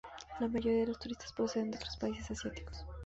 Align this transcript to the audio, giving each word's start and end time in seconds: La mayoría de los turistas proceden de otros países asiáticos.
La 0.39 0.47
mayoría 0.47 0.79
de 0.79 0.87
los 0.87 0.97
turistas 0.97 1.31
proceden 1.31 1.69
de 1.69 1.77
otros 1.77 1.95
países 1.97 2.31
asiáticos. 2.31 2.83